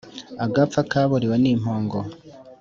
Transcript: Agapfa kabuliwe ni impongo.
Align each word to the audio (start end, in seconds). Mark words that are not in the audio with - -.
Agapfa 0.45 0.79
kabuliwe 0.91 1.35
ni 1.41 1.49
impongo. 1.55 1.99